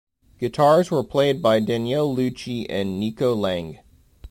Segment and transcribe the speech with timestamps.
[0.39, 3.81] Guitars were played by Daniele Lucci and Nico Lange.